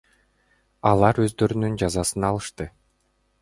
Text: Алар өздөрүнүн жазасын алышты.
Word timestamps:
Алар 0.91 1.21
өздөрүнүн 1.25 1.77
жазасын 1.85 2.27
алышты. 2.31 2.69